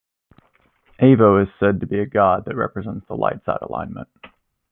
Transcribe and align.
Avo 0.99 1.43
is 1.45 1.53
said 1.59 1.79
to 1.79 1.85
be 1.85 1.99
a 1.99 2.07
god 2.07 2.45
that 2.45 2.55
represents 2.55 3.05
the 3.05 3.15
light 3.15 3.45
side 3.45 3.59
alignment. 3.61 4.07